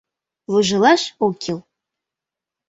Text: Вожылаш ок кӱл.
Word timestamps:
Вожылаш 0.51 1.03
ок 1.25 1.33
кӱл. 1.43 1.59